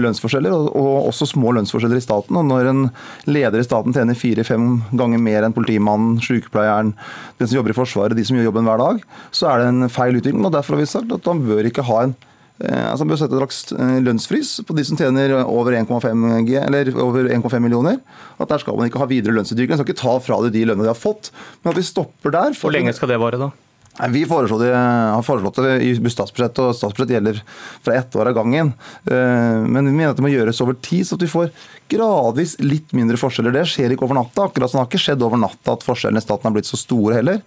lønnsforskjeller, 0.00 0.54
og, 0.54 0.72
og 0.72 1.10
også 1.12 1.28
små 1.34 1.52
lønnsforskjeller 1.58 2.00
i 2.00 2.04
staten. 2.04 2.40
Og 2.40 2.48
når 2.48 2.70
en 2.72 2.82
leder 3.28 3.60
i 3.60 3.66
staten 3.66 3.94
tjener 3.94 4.13
tjener 4.14 4.44
fire-fem 4.44 4.82
ganger 4.96 5.18
mer 5.18 5.44
enn 5.44 5.54
politimannen, 5.54 6.20
sykepleieren, 6.22 6.94
den 7.38 7.48
som 7.48 7.58
jobber 7.58 7.70
i 7.70 7.76
Forsvaret, 7.76 8.16
de 8.16 8.24
som 8.24 8.36
gjør 8.36 8.50
jobben 8.50 8.64
hver 8.64 8.78
dag, 8.78 9.02
så 9.32 9.50
er 9.50 9.60
det 9.60 9.68
en 9.68 9.88
feil 9.90 10.16
utvikling. 10.16 10.44
og 10.44 10.52
Derfor 10.52 10.74
har 10.74 10.82
vi 10.82 10.86
sagt 10.86 11.12
at 11.12 11.26
man 11.26 11.44
bør 11.44 11.64
ikke 11.66 11.84
ha 11.84 12.04
en 12.04 12.14
eh, 12.62 12.90
altså 12.90 13.02
Han 13.02 13.08
bør 13.10 13.20
sette 13.20 13.34
en 13.34 13.42
slags 13.42 13.72
eh, 13.72 13.98
lønnsfrys 14.04 14.60
på 14.66 14.76
de 14.76 14.84
som 14.84 14.96
tjener 14.96 15.34
over 15.44 15.72
1,5 15.72 16.46
G, 16.46 16.56
eller 16.60 16.92
over 16.96 17.28
1,5 17.28 17.58
millioner. 17.60 17.98
At 18.38 18.48
Der 18.48 18.58
skal 18.58 18.76
man 18.76 18.86
ikke 18.86 19.02
ha 19.02 19.10
videre 19.10 19.34
lønnsutvikling. 19.34 19.74
Man 19.74 19.82
skal 19.82 19.92
ikke 19.92 20.02
ta 20.02 20.18
fra 20.22 20.40
dem 20.44 20.54
de 20.54 20.64
lønnene 20.64 20.86
de 20.86 20.94
har 20.94 20.98
fått, 20.98 21.32
men 21.62 21.72
at 21.72 21.78
vi 21.78 21.86
stopper 21.86 22.30
der. 22.30 22.54
Hvor 22.58 22.72
lenge 22.72 22.94
skal 22.94 23.10
det 23.10 23.20
vare, 23.20 23.40
da? 23.40 23.50
Vi 23.94 24.24
det, 24.24 24.74
har 24.74 25.22
foreslått 25.22 25.60
det 25.62 25.74
i 25.86 25.92
statsbudsjettet, 25.94 26.58
og 26.58 26.74
statsbudsjettet 26.74 27.14
gjelder 27.14 27.36
fra 27.84 27.94
ett 27.94 28.16
år 28.18 28.32
av 28.32 28.34
gangen. 28.34 28.72
Eh, 29.06 29.60
men 29.62 29.86
vi 29.86 29.92
mener 29.92 30.10
at 30.10 30.18
det 30.18 30.24
må 30.24 30.32
gjøres 30.32 30.58
over 30.64 30.74
tid, 30.82 31.06
så 31.06 31.14
at 31.14 31.22
vi 31.22 31.30
får 31.30 31.52
gradvis 31.92 32.56
litt 32.58 32.90
mindre 32.96 33.20
forskjeller. 33.20 33.54
Det 33.54 33.62
skjer 33.70 33.94
ikke 33.94 34.08
over 34.08 34.18
natta. 34.18 34.48
Akkurat 34.48 34.72
som 34.72 34.80
det 34.80 34.82
har 34.82 34.90
ikke 34.90 35.02
skjedd 35.04 35.22
over 35.22 35.38
natta 35.38 35.76
at 35.76 35.86
forskjellene 35.86 36.18
i 36.18 36.26
staten 36.26 36.48
har 36.48 36.56
blitt 36.56 36.70
så 36.70 36.80
store 36.80 37.20
heller. 37.20 37.38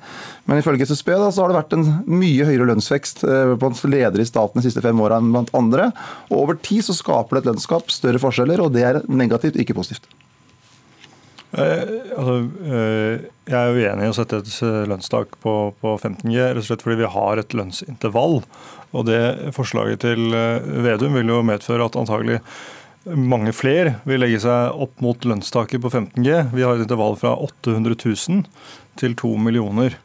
Men 0.47 0.61
ifølge 0.61 0.87
SSB 0.87 1.11
da, 1.17 1.27
så 1.35 1.43
har 1.43 1.51
det 1.51 1.59
vært 1.59 1.75
en 1.75 1.89
mye 2.07 2.47
høyere 2.47 2.69
lønnsvekst 2.71 3.25
eh, 3.27 3.55
blant 3.59 3.83
ledere 3.83 4.23
i 4.23 4.29
staten 4.29 4.61
de 4.61 4.69
siste 4.69 4.85
fem 4.85 5.03
åra 5.03 5.19
enn 5.19 5.33
blant 5.35 5.51
andre. 5.57 5.89
Og 6.31 6.45
over 6.45 6.61
tid 6.63 6.87
så 6.87 6.95
skaper 6.95 7.41
det 7.41 7.43
et 7.43 7.51
lønnsgap, 7.51 7.91
større 7.91 8.23
forskjeller, 8.23 8.63
og 8.63 8.71
det 8.77 8.87
er 8.87 9.03
negativt, 9.11 9.59
ikke 9.59 9.75
positivt. 9.75 10.07
Eh, 11.57 11.83
altså, 12.13 12.35
eh, 12.69 13.27
jeg 13.49 13.57
er 13.57 13.73
uenig 13.73 14.05
i 14.05 14.11
å 14.11 14.15
sette 14.15 14.41
et 14.43 14.49
eh, 14.61 14.81
lønnstak 14.91 15.37
på, 15.41 15.53
på 15.81 15.93
15G, 15.97 16.35
rett 16.37 16.61
og 16.61 16.67
slett 16.67 16.83
fordi 16.85 16.99
vi 17.01 17.13
har 17.15 17.41
et 17.41 17.55
lønnsintervall. 17.57 18.41
Og 18.95 19.07
det 19.07 19.21
Forslaget 19.55 20.05
til 20.05 20.31
Vedum 20.85 21.17
vil 21.17 21.33
jo 21.33 21.41
medføre 21.45 21.89
at 21.89 21.97
antagelig 21.99 22.39
mange 23.07 23.53
flere 23.55 23.97
vil 24.07 24.21
legge 24.21 24.39
seg 24.43 24.77
opp 24.83 25.01
mot 25.03 25.25
lønnstaket 25.27 25.81
på 25.83 25.91
15G. 25.91 26.37
Vi 26.53 26.65
har 26.65 26.75
et 26.75 26.85
intervall 26.85 27.17
fra 27.19 27.33
800 27.35 27.97
000 28.03 28.43
til 28.99 29.17
2 29.19 29.33
millioner 29.43 29.97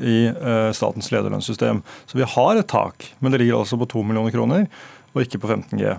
i 0.00 0.30
statens 0.76 1.10
lederlønnssystem. 1.12 1.82
Så 2.08 2.16
vi 2.16 2.28
har 2.36 2.56
et 2.56 2.68
tak, 2.70 3.10
men 3.20 3.32
det 3.32 3.42
ligger 3.42 3.60
altså 3.60 3.76
på 3.80 3.88
2 3.92 4.04
millioner 4.08 4.32
kroner, 4.32 4.66
og 5.12 5.24
ikke 5.24 5.40
på 5.42 5.50
15G. 5.52 5.98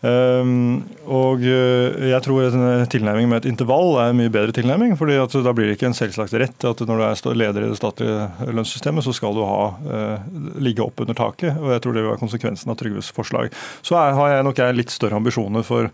Um, 0.00 0.86
og 1.12 1.42
eh, 1.44 2.06
jeg 2.08 2.24
tror 2.24 2.46
en 2.46 2.86
tilnærming 2.88 3.26
med 3.28 3.42
et 3.42 3.50
intervall 3.50 3.98
er 4.00 4.12
en 4.12 4.16
mye 4.16 4.32
bedre 4.32 4.54
tilnærming. 4.56 4.96
fordi 4.96 5.18
Da 5.44 5.52
blir 5.52 5.68
det 5.68 5.76
ikke 5.76 5.90
en 5.90 5.96
selvsagt 5.98 6.32
rett 6.40 6.64
at 6.64 6.80
når 6.80 6.96
du 6.96 7.04
er 7.04 7.36
leder 7.36 7.66
i 7.66 7.68
det 7.68 7.76
statlige 7.76 8.30
lønnssystemet, 8.48 9.04
så 9.04 9.12
skal 9.12 9.36
du 9.36 9.44
ha, 9.44 9.62
uh, 9.84 10.56
ligge 10.56 10.82
opp 10.82 11.00
under 11.00 11.14
taket. 11.14 11.58
og 11.60 11.72
Jeg 11.72 11.82
tror 11.84 11.92
det 11.92 12.02
vil 12.02 12.10
være 12.14 12.24
konsekvensen 12.24 12.72
av 12.72 12.80
Trygves 12.80 13.12
forslag. 13.12 13.52
Så 13.82 13.98
er, 14.00 14.16
har 14.16 14.36
jeg 14.36 14.44
nok 14.48 14.58
jeg 14.58 14.78
litt 14.78 14.90
større 14.94 15.20
ambisjoner 15.20 15.66
for 15.66 15.92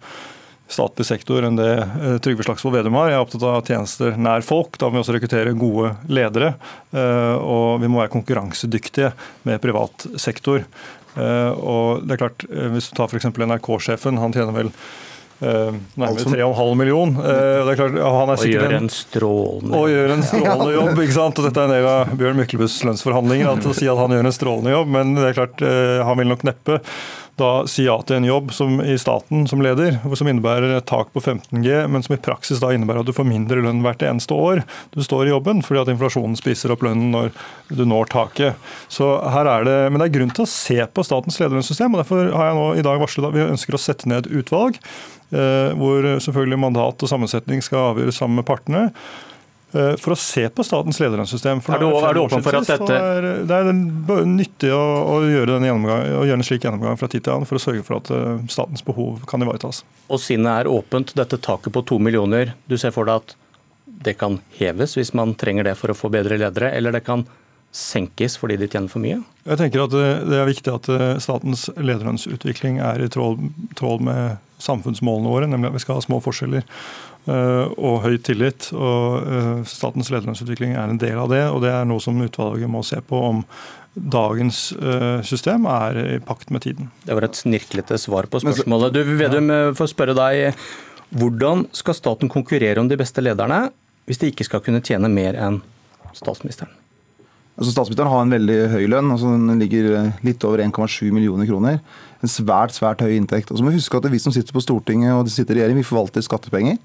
statlig 0.72 1.06
sektor 1.08 1.46
enn 1.46 1.58
det 1.58 1.70
uh, 1.78 2.16
Trygve 2.24 2.46
Slagsvold 2.46 2.78
Vedum 2.78 2.98
har. 2.98 3.12
Jeg 3.12 3.20
er 3.20 3.24
opptatt 3.24 3.46
av 3.46 3.64
tjenester 3.66 4.18
nær 4.18 4.44
folk. 4.46 4.78
Da 4.80 4.90
må 4.90 4.98
vi 4.98 5.04
også 5.04 5.16
rekruttere 5.16 5.56
gode 5.56 5.94
ledere. 6.10 6.54
Uh, 6.90 7.36
og 7.40 7.82
vi 7.84 7.90
må 7.90 8.02
være 8.02 8.14
konkurransedyktige 8.16 9.12
med 9.46 9.62
privat 9.62 10.08
sektor. 10.20 10.66
Eh, 11.16 11.52
og 11.64 12.04
det 12.04 12.16
er 12.16 12.24
klart, 12.26 12.46
eh, 12.50 12.70
Hvis 12.74 12.90
du 12.90 12.96
tar 12.98 13.08
f.eks. 13.08 13.30
NRK-sjefen, 13.32 14.20
han 14.20 14.34
tjener 14.36 14.56
vel 14.56 14.72
nærmere 15.36 16.22
3,5 16.32 16.76
million. 16.80 17.10
og 17.12 17.66
det 17.68 17.72
er 17.74 17.76
klart, 17.76 17.96
han 18.00 18.30
er 18.32 18.38
og 18.40 18.46
gjør 18.48 18.72
en 18.78 18.86
strålende 18.88 19.76
Og 19.76 19.90
gjør 19.92 20.14
en 20.14 20.22
strålende 20.24 20.70
jobb. 20.78 21.00
ikke 21.04 21.16
sant? 21.18 21.36
Og 21.36 21.44
Dette 21.44 21.60
er 21.60 21.68
en 21.68 21.74
del 21.74 21.88
av 21.90 22.14
Bjørn 22.16 22.40
Myklebust' 22.40 22.86
lønnsforhandlinger, 22.88 23.50
at 23.50 23.68
å 23.68 23.74
si 23.76 23.84
at 23.84 24.00
han 24.00 24.14
gjør 24.16 24.30
en 24.30 24.32
strålende 24.32 24.72
jobb, 24.72 24.94
men 24.96 25.12
det 25.18 25.26
er 25.28 25.36
klart, 25.36 25.66
han 26.08 26.16
vil 26.22 26.32
nok 26.32 26.46
neppe 26.48 26.78
da 27.36 27.50
si 27.68 27.84
ja 27.84 27.96
til 28.06 28.18
en 28.18 28.26
jobb 28.26 28.52
som, 28.56 28.78
i 28.80 28.96
staten 29.00 29.44
som 29.48 29.60
leder, 29.64 29.98
som 30.16 30.28
innebærer 30.30 30.78
et 30.78 30.86
tak 30.88 31.10
på 31.12 31.20
15G, 31.20 31.82
men 31.92 32.04
som 32.04 32.14
i 32.16 32.20
praksis 32.22 32.62
da 32.62 32.70
innebærer 32.72 33.02
at 33.02 33.10
du 33.10 33.12
får 33.16 33.28
mindre 33.28 33.60
lønn 33.64 33.82
hvert 33.84 34.04
eneste 34.06 34.36
år 34.36 34.62
du 34.94 35.02
står 35.04 35.26
i 35.26 35.34
jobben, 35.34 35.60
fordi 35.66 35.82
at 35.82 35.92
inflasjonen 35.92 36.38
spiser 36.38 36.72
opp 36.72 36.86
lønnen 36.86 37.12
når 37.12 37.30
du 37.76 37.84
når 37.88 38.08
taket. 38.14 38.56
Så 38.88 39.10
her 39.34 39.48
er 39.52 39.68
det, 39.68 39.76
Men 39.92 40.00
det 40.00 40.08
er 40.08 40.16
grunn 40.18 40.32
til 40.32 40.46
å 40.46 40.50
se 40.50 40.80
på 40.86 41.04
statens 41.04 41.38
lederlønnssystem, 41.42 41.92
og 41.92 42.02
derfor 42.02 42.32
har 42.32 42.50
jeg 42.50 42.58
nå 42.58 42.66
i 42.74 42.86
dag 42.88 43.00
varslet 43.02 43.28
at 43.28 43.36
vi 43.36 43.46
ønsker 43.46 43.76
å 43.76 43.84
sette 43.84 44.08
ned 44.08 44.24
et 44.24 44.40
utvalg, 44.40 44.80
eh, 45.32 45.70
hvor 45.76 46.08
selvfølgelig 46.24 46.62
mandat 46.64 47.04
og 47.04 47.12
sammensetning 47.12 47.64
skal 47.64 47.92
avgjøres 47.92 48.22
sammen 48.22 48.40
med 48.40 48.48
partene. 48.48 48.86
Eh, 49.76 49.94
for 50.00 50.14
å 50.14 50.16
se 50.18 50.46
på 50.48 50.64
statens 50.64 50.98
lederlønnssystem. 51.02 51.60
Er 51.74 51.82
du, 51.82 51.86
er 52.00 52.16
du 52.16 52.20
åpen 52.22 52.44
for 52.44 52.56
at 52.56 52.68
dette 52.70 52.96
er, 52.96 53.26
Det 53.48 53.56
er 53.56 54.28
nyttig 54.28 54.70
å, 54.72 54.82
å, 55.12 55.16
gjøre 55.28 55.58
å, 55.58 56.22
gjøre 56.24 56.38
en 56.38 56.46
slik 56.46 56.64
gjennomgang 56.64 56.96
fra 57.00 57.08
tid 57.12 57.26
til 57.26 57.34
annen 57.34 57.48
for 57.48 57.58
å 57.58 57.62
sørge 57.62 57.84
for 57.86 57.98
at 57.98 58.12
eh, 58.14 58.44
statens 58.52 58.84
behov 58.86 59.26
kan 59.28 59.44
ivaretas. 59.44 59.82
Og 60.08 60.22
sinnet 60.22 60.62
er 60.62 60.70
åpent, 60.72 61.12
dette 61.18 61.40
taket 61.42 61.74
på 61.74 61.84
to 61.88 61.98
millioner. 62.02 62.54
Du 62.70 62.78
ser 62.80 62.94
for 62.94 63.08
deg 63.08 63.20
at 63.20 63.36
det 64.06 64.16
kan 64.20 64.38
heves 64.56 64.96
hvis 64.96 65.12
man 65.16 65.34
trenger 65.38 65.68
det 65.68 65.76
for 65.80 65.92
å 65.92 65.98
få 65.98 66.10
bedre 66.12 66.38
ledere, 66.40 66.72
eller 66.76 66.94
det 66.96 67.04
kan 67.06 67.26
senkes 67.76 68.38
fordi 68.40 68.56
de 68.60 68.68
tjener 68.72 68.88
for 68.92 69.04
mye? 69.04 69.20
Jeg 69.46 69.60
tenker 69.60 69.84
at 69.84 69.92
Det 69.92 70.38
er 70.40 70.48
viktig 70.48 70.72
at 70.72 70.88
eh, 70.92 71.08
statens 71.22 71.68
lederlønnsutvikling 71.76 72.80
er 72.80 73.04
i 73.04 73.10
tråd, 73.12 73.42
tråd 73.78 74.04
med 74.06 74.40
samfunnsmålene 74.62 75.28
våre, 75.28 75.50
nemlig 75.50 75.70
at 75.70 75.76
vi 75.76 75.84
skal 75.84 75.98
ha 75.98 76.04
små 76.04 76.22
forskjeller. 76.24 76.64
Eh, 77.26 77.72
og 77.74 78.04
høy 78.04 78.16
tillit. 78.22 78.68
og 78.70 79.26
eh, 79.26 79.64
Statens 79.66 80.12
lederlønnsutvikling 80.14 80.76
er 80.78 80.92
en 80.92 81.00
del 81.02 81.18
av 81.18 81.32
det. 81.32 81.42
og 81.50 81.60
Det 81.64 81.72
er 81.74 81.88
noe 81.88 82.02
som 82.02 82.20
utvalget 82.22 82.70
må 82.70 82.84
se 82.86 83.00
på 83.02 83.18
om 83.32 83.42
dagens 83.96 84.70
eh, 84.76 85.22
system 85.26 85.66
er 85.72 85.98
i 86.02 86.18
pakt 86.22 86.52
med 86.54 86.62
tiden. 86.66 86.90
Det 87.06 87.16
var 87.16 87.26
et 87.26 87.38
snirklete 87.38 87.98
svar 87.98 88.30
på 88.30 88.42
spørsmålet. 88.44 88.94
Du 88.94 89.16
Vedum, 89.18 89.50
får 89.76 89.92
spørre 89.94 90.16
deg. 90.16 90.66
Hvordan 91.16 91.66
skal 91.74 91.98
staten 91.98 92.30
konkurrere 92.30 92.82
om 92.82 92.90
de 92.90 92.98
beste 92.98 93.22
lederne 93.24 93.66
hvis 94.06 94.20
de 94.22 94.30
ikke 94.30 94.46
skal 94.46 94.62
kunne 94.62 94.84
tjene 94.84 95.10
mer 95.10 95.38
enn 95.38 95.62
statsministeren? 96.14 96.70
Altså 97.56 97.72
Statsministeren 97.72 98.12
har 98.12 98.24
en 98.24 98.34
veldig 98.34 98.56
høy 98.74 98.84
lønn. 98.92 99.10
altså 99.14 99.32
Den 99.32 99.60
ligger 99.62 100.12
litt 100.26 100.44
over 100.44 100.60
1,7 100.60 101.08
millioner 101.08 101.48
kroner. 101.48 101.80
En 102.20 102.32
svært 102.32 102.76
svært 102.76 103.00
høy 103.00 103.14
inntekt. 103.16 103.50
Og 103.50 103.58
så 103.58 103.64
må 103.64 103.72
vi 103.72 103.80
huske 103.80 103.96
at 103.96 104.08
Vi 104.12 104.20
som 104.20 104.34
sitter 104.34 104.52
på 104.52 104.64
Stortinget 104.64 105.14
og 105.14 105.30
sitter 105.32 105.56
i 105.56 105.62
regjering, 105.62 105.80
vi 105.80 105.88
forvalter 105.88 106.24
skattepenger. 106.24 106.76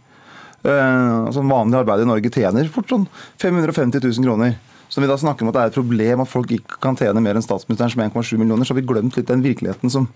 Uh, 0.63 1.27
altså 1.27 1.41
En 1.41 1.51
vanlig 1.51 1.79
arbeider 1.81 2.05
i 2.05 2.11
Norge 2.11 2.31
tjener 2.31 2.69
fort 2.69 2.91
sånn 2.91 3.07
550 3.41 3.99
000 3.99 4.27
kroner. 4.27 4.55
Så 4.87 4.99
når 4.99 5.07
vi 5.07 5.11
da 5.11 5.17
snakker 5.19 5.43
om 5.43 5.51
at 5.51 5.55
det 5.55 5.61
er 5.61 5.71
et 5.71 5.79
problem 5.79 6.21
at 6.23 6.29
folk 6.29 6.51
ikke 6.51 6.79
kan 6.83 6.97
tjene 6.99 7.23
mer 7.23 7.37
enn 7.39 7.43
statsministeren 7.43 7.91
som 7.91 8.03
1,7 8.03 8.35
millioner, 8.39 8.67
så 8.67 8.75
har 8.75 8.81
vi 8.81 8.87
glemt 8.87 9.15
litt 9.15 9.29
den 9.29 9.43
virkeligheten 9.43 9.91
som 9.91 10.09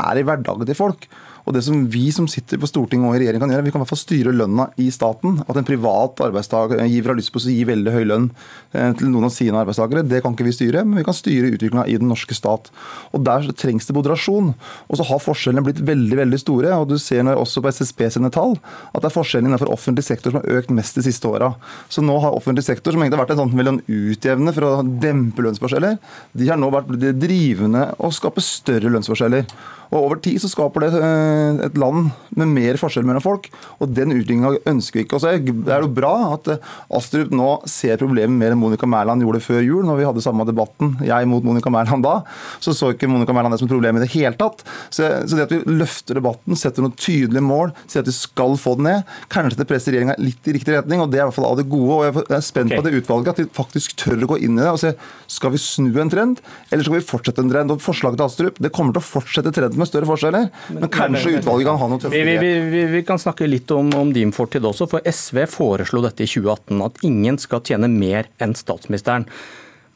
er 0.00 0.20
i 0.20 0.24
hverdagen 0.24 0.68
til 0.68 0.76
folk. 0.76 1.06
Og 1.46 1.54
det 1.56 1.62
som 1.66 1.84
vi 1.90 2.06
som 2.14 2.28
sitter 2.30 2.60
på 2.60 2.68
Stortinget 2.68 3.08
og 3.08 3.16
i 3.16 3.22
regjering 3.22 3.42
kan 3.42 3.52
gjøre, 3.52 3.64
vi 3.66 3.72
kan 3.72 3.80
i 3.80 3.84
hvert 3.84 3.92
fall 3.92 4.02
styre 4.02 4.34
lønna 4.34 4.68
i 4.80 4.88
staten. 4.94 5.40
At 5.46 5.58
en 5.58 5.66
privat 5.66 6.20
arbeidsgiver 6.26 7.12
har 7.12 7.18
lyst 7.18 7.32
på 7.34 7.40
å 7.42 7.46
gi 7.48 7.64
veldig 7.68 7.94
høy 7.94 8.04
lønn 8.08 8.28
eh, 8.72 8.92
til 8.98 9.10
noen 9.12 9.28
av 9.28 9.34
sine 9.34 9.60
arbeidstakere, 9.60 10.04
det 10.06 10.22
kan 10.24 10.36
ikke 10.36 10.46
vi 10.48 10.54
styre, 10.56 10.84
men 10.86 11.00
vi 11.00 11.06
kan 11.06 11.16
styre 11.16 11.52
utviklinga 11.54 11.86
i 11.90 11.96
den 12.00 12.10
norske 12.10 12.36
stat. 12.36 12.70
Og 13.14 13.24
Der 13.26 13.50
trengs 13.56 13.88
det 13.88 13.96
moderasjon. 13.96 14.52
Og 14.88 15.00
så 15.00 15.06
har 15.08 15.22
forskjellene 15.22 15.64
blitt 15.66 15.82
veldig 15.86 16.20
veldig 16.22 16.40
store. 16.42 16.74
og 16.76 16.88
Du 16.92 16.98
ser 16.98 17.24
når 17.26 17.40
også 17.40 17.64
på 17.64 17.72
SSB 17.72 18.06
sine 18.16 18.32
tall 18.34 18.56
at 18.94 19.02
det 19.02 19.10
er 19.10 19.14
forskjellene 19.14 19.52
innenfor 19.52 19.72
offentlig 19.72 20.04
sektor 20.06 20.32
som 20.32 20.40
har 20.40 20.60
økt 20.60 20.72
mest 20.74 20.98
de 20.98 21.04
siste 21.06 21.28
åra. 21.28 21.52
Så 21.92 22.04
nå 22.04 22.16
har 22.22 22.36
offentlig 22.36 22.64
sektor, 22.66 22.92
som 22.92 23.02
egentlig 23.02 23.18
har 23.18 23.24
vært 23.24 23.34
en 23.36 23.42
sånn 23.44 23.56
mellom 23.56 23.80
utjevne 23.86 24.54
for 24.56 24.66
å 24.66 24.72
dempe 25.02 25.44
lønnsforskjeller, 25.44 25.98
de 26.36 26.48
har 26.50 26.58
nå 26.60 26.70
vært 26.74 26.90
drivende 27.20 27.86
og 27.98 28.14
skape 28.16 28.42
større 28.44 28.92
lønnsforskjeller. 28.92 29.46
Og 29.90 30.04
Over 30.04 30.20
tid 30.22 30.38
så 30.42 30.50
skaper 30.50 30.84
det 30.84 30.90
eh, 31.02 31.29
et 31.66 31.78
land 31.80 32.10
med 32.38 32.50
mer 32.52 32.78
forskjell 32.80 33.06
mellom 33.06 33.24
folk, 33.24 33.48
og 33.80 33.92
den 33.94 34.14
utviklinga 34.14 34.54
ønsker 34.70 35.00
vi 35.00 35.04
ikke. 35.06 35.18
Og 35.18 35.24
så 35.24 35.34
Det 35.40 35.72
er 35.72 35.84
jo 35.84 35.92
bra 35.94 36.12
at 36.34 36.50
eh, 36.52 36.68
Astrup 36.96 37.32
nå 37.34 37.50
ser 37.70 38.00
problemet 38.00 38.36
mer 38.36 38.54
enn 38.54 38.60
Monica 38.60 38.88
Mæland 38.88 39.24
gjorde 39.24 39.42
før 39.44 39.62
jul, 39.64 39.82
når 39.86 39.98
vi 39.98 40.06
hadde 40.08 40.24
samme 40.24 40.46
debatten, 40.48 40.96
jeg 41.06 41.28
mot 41.30 41.44
Monica 41.44 41.72
Mæland 41.72 42.04
da. 42.06 42.20
Så 42.62 42.74
så 42.76 42.92
ikke 42.94 43.08
Monica 43.10 43.34
Mæland 43.36 43.54
det 43.54 43.60
som 43.62 43.68
et 43.68 43.74
problem 43.74 43.98
i 43.98 44.04
det 44.04 44.12
hele 44.14 44.36
tatt. 44.38 44.64
Så, 44.90 45.08
så 45.26 45.38
det 45.38 45.48
at 45.48 45.54
vi 45.54 45.78
løfter 45.80 46.18
debatten, 46.18 46.58
setter 46.58 46.84
noen 46.84 46.96
tydelige 46.98 47.44
mål, 47.44 47.74
sier 47.86 48.04
at 48.04 48.10
vi 48.10 48.16
skal 48.16 48.56
få 48.60 48.76
den 48.78 48.90
ned, 48.90 49.16
kanskje 49.32 49.60
det 49.60 49.68
presser 49.70 49.94
regjeringa 49.94 50.16
litt 50.22 50.48
i 50.48 50.54
riktig 50.56 50.76
retning, 50.76 51.02
og 51.02 51.10
det 51.12 51.20
er 51.20 51.26
i 51.26 51.28
hvert 51.30 51.38
fall 51.38 51.50
av 51.50 51.58
det 51.60 51.66
gode. 51.70 51.98
og 51.98 52.20
Jeg 52.20 52.38
er 52.38 52.44
spent 52.44 52.70
okay. 52.70 52.80
på 52.80 52.86
det 52.86 52.94
utvalget, 53.00 53.32
at 53.34 53.42
de 53.42 53.48
faktisk 53.56 53.96
tør 54.00 54.26
å 54.26 54.30
gå 54.34 54.40
inn 54.46 54.58
i 54.58 54.64
det 54.64 54.70
og 54.72 54.80
se 54.82 54.94
skal 55.30 55.54
vi 55.54 55.60
snu 55.62 55.90
en 56.02 56.10
trend, 56.12 56.40
eller 56.70 56.86
skal 56.86 56.98
vi 56.98 57.06
fortsette 57.06 57.42
en 57.44 57.52
trend. 57.52 57.74
Og 57.74 57.82
Forslaget 57.84 58.20
til 58.20 58.26
Astrup 58.26 58.60
det 58.62 58.72
kommer 58.74 58.94
til 58.96 59.02
å 59.02 59.06
fortsette 59.06 59.52
trenden 59.54 59.80
med 59.80 59.88
større 59.90 60.08
forskjeller. 60.08 60.48
Men, 60.70 60.82
men 60.82 60.92
kanskje 60.94 61.19
men, 61.26 61.38
utvalget 61.40 61.68
kan 61.68 61.80
ha 61.80 61.88
noe 61.90 62.02
tøffere 62.02 62.26
vi, 62.26 62.36
vi, 62.40 62.50
vi, 62.72 62.82
vi, 62.94 63.02
kan 63.06 63.20
snakke 63.20 63.48
litt 63.48 63.70
om, 63.74 63.92
om, 63.98 64.12
din 64.14 64.32
fortid 64.34 64.64
også. 64.66 64.88
For 64.90 65.04
SV 65.06 65.44
foreslo 65.50 66.02
dette 66.04 66.24
i 66.24 66.30
2018, 66.30 66.82
at 66.86 67.00
ingen 67.06 67.38
skal 67.42 67.64
tjene 67.66 67.90
mer 67.92 68.30
enn 68.42 68.56
statsministeren. 68.58 69.26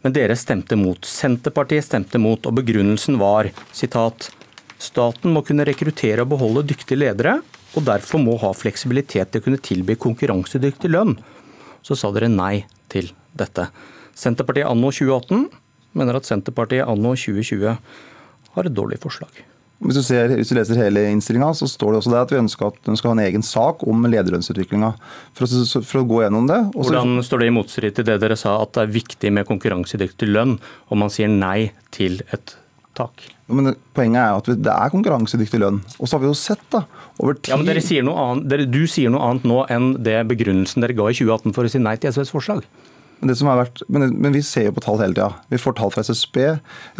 Men 0.05 0.13
dere 0.17 0.37
stemte 0.37 0.77
mot. 0.77 1.07
Senterpartiet 1.09 1.87
stemte 1.87 2.21
mot, 2.21 2.45
og 2.45 2.59
begrunnelsen 2.61 3.17
var 3.21 3.49
sitat, 3.73 4.31
Staten 4.85 5.33
må 5.33 5.41
kunne 5.47 5.65
rekruttere 5.65 6.25
og 6.25 6.33
beholde 6.35 6.65
dyktige 6.69 6.99
ledere, 6.99 7.39
og 7.75 7.87
derfor 7.87 8.21
må 8.21 8.35
ha 8.43 8.51
fleksibilitet 8.55 9.31
til 9.33 9.41
å 9.41 9.45
kunne 9.47 9.63
tilby 9.63 9.97
konkurransedyktig 10.01 10.91
lønn. 10.93 11.17
Så 11.85 11.97
sa 11.99 12.11
dere 12.15 12.29
nei 12.29 12.67
til 12.93 13.11
dette. 13.39 13.69
Senterpartiet 14.19 14.69
anno 14.69 14.93
2018 14.93 15.49
mener 15.99 16.19
at 16.19 16.29
Senterpartiet 16.29 16.87
anno 16.87 17.15
2020 17.17 17.79
har 18.55 18.69
et 18.69 18.77
dårlig 18.77 19.01
forslag. 19.03 19.45
Hvis 19.85 19.99
du, 19.99 20.03
ser, 20.07 20.33
hvis 20.33 20.49
du 20.49 20.57
leser 20.57 20.81
hele 20.81 21.03
innstillinga, 21.13 21.51
så 21.57 21.69
står 21.69 21.93
det 21.93 22.01
også 22.01 22.13
der 22.15 22.25
at 22.25 22.33
vi 22.33 22.41
ønsker 22.41 22.71
at 22.71 22.79
den 22.89 22.97
skal 22.97 23.13
ha 23.13 23.19
en 23.19 23.25
egen 23.27 23.45
sak 23.45 23.85
om 23.85 24.07
lederlønnsutviklinga. 24.09 24.95
For, 25.37 25.61
for, 25.77 26.01
å 26.01 26.09
gå 26.09 26.23
gjennom 26.25 26.49
det. 26.49 26.61
Også, 26.73 26.95
Hvordan 26.95 27.21
står 27.27 27.45
det 27.45 27.49
i 27.51 27.55
motstrid 27.59 27.99
til 27.99 28.09
det 28.09 28.19
dere 28.23 28.39
sa, 28.41 28.57
at 28.65 28.73
det 28.77 28.87
er 28.87 28.95
viktig 28.95 29.33
med 29.37 29.49
konkurransedyktig 29.51 30.31
lønn, 30.31 30.57
og 30.89 31.01
man 31.05 31.13
sier 31.13 31.29
nei 31.29 31.75
til 31.95 32.23
et 32.33 32.57
tak? 32.97 33.27
Men 33.53 33.75
Poenget 33.95 34.23
er 34.23 34.39
at 34.39 34.49
det 34.65 34.73
er 34.73 34.95
konkurransedyktig 34.95 35.61
lønn. 35.61 35.83
Og 35.99 36.09
så 36.09 36.17
har 36.17 36.25
vi 36.25 36.31
jo 36.31 36.39
sett 36.39 36.65
da, 36.73 36.87
over 37.21 37.37
tid 37.37 37.53
ja, 37.53 37.61
men 37.61 37.85
sier 37.85 38.09
annet, 38.09 38.49
dere, 38.51 38.69
Du 38.71 38.83
sier 38.91 39.13
noe 39.13 39.29
annet 39.29 39.45
nå 39.49 39.61
enn 39.73 39.93
det 40.07 40.17
begrunnelsen 40.31 40.85
dere 40.85 40.97
ga 40.97 41.11
i 41.11 41.19
2018 41.19 41.57
for 41.57 41.69
å 41.69 41.75
si 41.75 41.83
nei 41.83 41.99
til 42.01 42.15
SVs 42.15 42.33
forslag. 42.33 42.65
Men, 43.25 43.59
vært, 43.59 43.83
men, 43.89 44.07
men, 44.21 44.35
vi 44.37 44.43
ser 44.45 44.69
jo 44.69 44.75
på 44.77 44.85
tall 44.85 45.01
hele 45.03 45.17
tida. 45.17 45.31
Vi 45.53 45.61
får 45.61 45.77
tall 45.79 45.93
fra 45.95 46.05
SSB. 46.07 46.39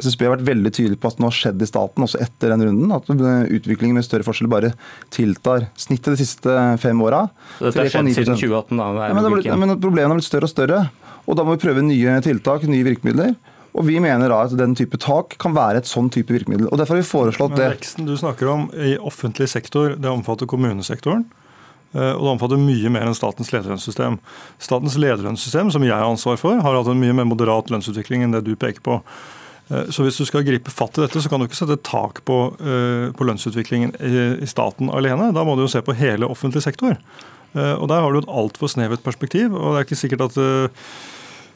SSB 0.01 0.27
har 0.27 0.35
vært 0.37 0.47
veldig 0.49 0.73
tydelig 0.75 1.01
på 1.03 1.13
at 1.13 1.23
noe 1.23 1.31
har 1.31 1.39
skjedd 1.39 1.63
i 1.63 1.69
staten, 1.69 2.07
også 2.07 2.21
etter 2.25 2.55
den 2.55 2.67
runden, 2.69 2.95
at 2.97 3.11
utviklingen 3.11 3.99
med 3.99 4.07
større 4.07 4.27
forskjeller 4.27 4.53
bare 4.53 4.75
tiltar. 5.15 5.69
Snittet 5.81 6.15
de 6.15 6.21
siste 6.25 6.59
fem 6.83 7.01
åra 7.05 7.27
Dette 7.61 7.85
har 7.85 7.91
skjedd 7.93 8.13
siden 8.17 8.39
2018, 8.41 8.81
da? 8.81 8.91
Ja, 9.09 9.17
men, 9.17 9.31
blitt, 9.37 9.51
men 9.61 9.77
Problemene 9.79 10.15
har 10.15 10.21
blitt 10.21 10.31
større 10.31 10.49
og 10.49 10.55
større. 10.55 10.85
Og 11.25 11.39
da 11.39 11.45
må 11.47 11.57
vi 11.57 11.65
prøve 11.65 11.85
nye 11.85 12.19
tiltak, 12.25 12.67
nye 12.69 12.87
virkemidler. 12.87 13.35
Og 13.75 13.87
Vi 13.89 13.97
mener 13.99 14.31
da 14.31 14.45
at 14.47 14.53
den 14.55 14.77
type 14.79 14.99
tak 15.03 15.35
kan 15.43 15.55
være 15.57 15.83
et 15.83 15.89
sånn 15.91 16.11
type 16.15 16.31
virkemiddel. 16.35 16.69
Og 16.71 16.79
Derfor 16.79 16.95
har 16.95 17.03
vi 17.03 17.09
foreslått 17.09 17.57
det. 17.57 17.65
Men 17.65 17.75
Veksten 17.75 18.07
du 18.07 18.15
snakker 18.19 18.51
om 18.53 18.69
i 18.75 18.95
offentlig 18.99 19.49
sektor, 19.51 19.97
det 19.99 20.11
omfatter 20.11 20.47
kommunesektoren. 20.51 21.27
Eh, 21.95 22.13
og 22.17 22.25
det 22.25 22.33
omfatter 22.35 22.61
mye 22.61 22.91
mer 22.93 23.07
enn 23.07 23.17
statens 23.17 23.53
lederlønnssystem. 23.55 24.19
Statens 24.63 24.99
lederlønnssystem, 24.99 25.71
som 25.75 25.87
jeg 25.87 25.95
har 25.95 26.09
ansvar 26.09 26.41
for, 26.41 26.59
har 26.59 26.79
hatt 26.79 26.91
en 26.91 27.01
mye 27.01 27.15
mer 27.15 27.29
moderat 27.31 27.71
lønnsutvikling 27.73 28.27
enn 28.27 28.35
det 28.35 28.45
du 28.47 28.55
peker 28.59 28.83
på. 28.85 28.99
Eh, 29.71 29.87
så 29.95 30.07
hvis 30.07 30.19
du 30.19 30.27
skal 30.29 30.47
gripe 30.47 30.75
fatt 30.75 30.99
i 30.99 31.05
dette, 31.05 31.23
så 31.23 31.31
kan 31.31 31.41
du 31.41 31.47
ikke 31.49 31.61
sette 31.63 31.79
tak 31.87 32.25
på, 32.27 32.41
eh, 32.59 33.09
på 33.15 33.29
lønnsutviklingen 33.31 33.95
i 34.43 34.51
staten 34.51 34.91
alene. 34.91 35.31
Da 35.37 35.47
må 35.47 35.55
du 35.55 35.65
jo 35.65 35.73
se 35.73 35.85
på 35.85 35.97
hele 35.97 36.29
offentlig 36.29 36.65
sektor. 36.67 36.99
Og 37.55 37.87
der 37.87 38.01
har 38.03 38.11
du 38.11 38.19
et 38.19 38.27
altfor 38.27 38.67
snevert 38.67 39.05
perspektiv. 39.05 39.55
og 39.55 39.77
det 39.77 39.79
er 39.79 39.85
ikke 39.87 39.99
sikkert 40.01 40.23
at 40.27 40.81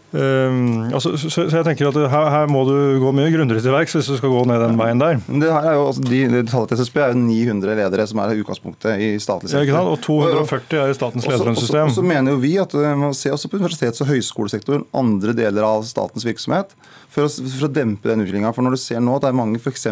Um, 0.09 0.87
altså, 0.89 1.11
så, 1.21 1.29
så, 1.29 1.43
jeg 1.53 1.65
tenker 1.67 1.91
at 1.91 1.97
her, 2.09 2.29
her, 2.33 2.47
må 2.49 2.63
du 2.65 2.97
gå 3.03 3.11
mye 3.13 3.29
grundigere 3.29 3.61
til 3.61 3.75
verks 3.75 3.93
hvis 3.93 4.07
du 4.09 4.15
skal 4.17 4.33
gå 4.33 4.45
ned 4.49 4.63
den 4.65 4.79
veien 4.81 5.03
der. 5.03 5.19
Det 5.29 5.51
her 5.53 5.69
er 5.69 5.77
jo, 5.77 5.83
altså, 5.91 6.05
de, 6.07 6.21
de 6.33 6.41
Tallet 6.49 6.73
til 6.73 6.81
SSB 6.81 6.97
er 7.05 7.13
jo 7.13 7.19
900 7.21 7.77
ledere 7.83 8.07
som 8.09 8.23
er 8.25 8.33
utgangspunktet 8.41 9.03
i 9.05 9.11
statlig 9.21 9.53
sektor. 9.53 9.69
Ja, 9.69 9.83
og 9.85 10.01
240 10.07 10.81
er 10.81 10.93
i 10.95 10.97
statens 10.97 11.29
lederlønnssystem. 11.29 11.93
Så 11.93 12.07
mener 12.07 12.33
jo 12.33 12.41
vi 12.41 12.55
at 12.63 12.73
eh, 12.79 12.95
man 12.97 13.13
ser 13.17 13.37
også 13.37 13.51
på 13.53 13.61
universitets- 13.61 14.01
og 14.05 14.09
høyskolesektoren 14.09 14.87
andre 14.97 15.37
deler 15.37 15.69
av 15.69 15.85
statens 15.89 16.25
virksomhet 16.25 16.73
for 17.13 17.27
å, 17.27 17.29
for 17.29 17.69
å 17.69 17.73
dempe 17.73 18.09
den 18.09 18.25
utviklinga. 18.25 18.55
For 18.57 18.65
når 18.65 18.79
du 18.79 18.81
ser 18.81 19.05
nå 19.05 19.19
at 19.19 19.27
det 19.27 19.33
er 19.33 19.37
mange 19.37 19.61
f.eks. 19.61 19.87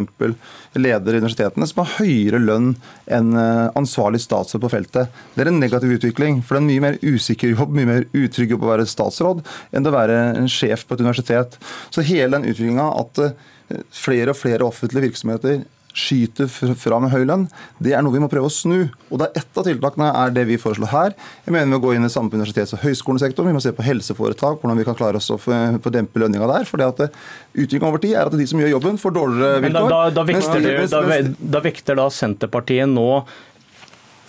ledere 0.80 1.20
i 1.20 1.24
universitetene 1.24 1.68
som 1.68 1.84
har 1.84 1.92
høyere 1.98 2.40
lønn 2.40 2.72
enn 3.04 3.36
eh, 3.36 3.68
ansvarlig 3.76 4.22
statsråd 4.24 4.64
på 4.64 4.72
feltet, 4.72 5.12
det 5.36 5.44
er 5.44 5.52
en 5.52 5.60
negativ 5.60 5.92
utvikling. 5.98 6.40
For 6.40 6.56
det 6.56 6.62
er 6.62 6.64
en 6.64 6.72
mye 6.72 6.86
mer 6.88 6.98
usikker 7.04 7.52
jobb, 7.52 7.76
mye 7.76 7.92
mer 7.92 8.08
utrygg 8.16 8.56
jobb 8.56 8.64
å 8.64 8.72
være 8.72 8.88
statsråd 8.88 9.44
enn 9.76 9.84
å 9.84 9.92
være 9.92 10.05
en 10.10 10.50
sjef 10.50 10.86
på 10.86 10.96
et 10.96 11.04
universitet. 11.04 11.56
Så 11.90 12.04
hele 12.06 12.36
den 12.36 12.48
utviklinga 12.50 12.90
at 13.00 13.22
eh, 13.22 13.80
flere 13.94 14.32
og 14.32 14.40
flere 14.40 14.66
offentlige 14.66 15.08
virksomheter 15.08 15.64
skyter 15.96 16.48
fra 16.76 16.98
med 17.00 17.08
høy 17.08 17.22
lønn, 17.24 17.46
det 17.80 17.94
er 17.96 18.02
noe 18.04 18.12
vi 18.12 18.20
må 18.20 18.28
prøve 18.28 18.50
å 18.50 18.52
snu. 18.52 18.90
Og 19.08 19.20
det 19.20 19.30
er 19.30 19.40
Ett 19.40 19.60
av 19.60 19.64
tiltakene 19.64 20.10
er 20.20 20.34
det 20.36 20.44
vi 20.48 20.58
foreslår 20.60 20.90
her. 20.92 21.14
Jeg 21.46 21.54
mener 21.54 21.70
Vi 21.70 21.72
må 21.72 21.80
gå 21.80 21.94
inn 21.96 22.04
i 22.04 22.12
samme 22.12 22.28
på 22.28 22.36
universitets- 22.36 22.74
og 22.76 22.82
høyskolesektoren. 22.84 23.48
Vi 23.48 23.56
må 23.56 23.62
se 23.64 23.72
på 23.72 23.86
helseforetak, 23.86 24.60
hvordan 24.60 24.76
vi 24.76 24.84
kan 24.84 24.98
klare 24.98 25.16
oss 25.16 25.30
å 25.32 25.38
få 25.40 25.92
dempe 25.94 26.20
lønninga 26.20 26.48
der. 26.52 26.68
for 26.68 26.76
det 26.76 26.86
at 26.86 27.00
eh, 27.06 27.18
Utviklingen 27.56 27.88
over 27.88 28.02
tid 28.02 28.12
er 28.14 28.28
at 28.28 28.36
de 28.36 28.46
som 28.46 28.60
gjør 28.60 28.74
jobben, 28.76 29.00
får 29.00 29.16
dårligere 29.16 29.60
vilkår. 29.64 29.88
Da, 29.88 30.00
da, 30.04 30.10
da, 30.10 30.24
vekter, 30.28 30.68
mens, 30.76 31.36
da 31.40 31.60
vekter 31.64 31.96
da 31.96 32.08
Senterpartiet 32.12 32.92
nå 32.92 33.24